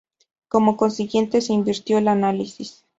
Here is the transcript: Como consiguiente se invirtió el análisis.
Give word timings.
Como 0.47 0.77
consiguiente 0.77 1.41
se 1.41 1.53
invirtió 1.53 1.99
el 1.99 2.07
análisis. 2.07 2.85